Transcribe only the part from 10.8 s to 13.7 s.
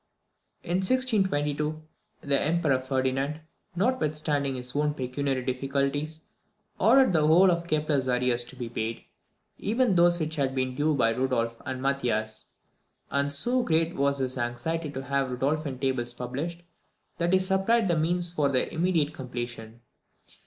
by Rudolph and Mathias; and so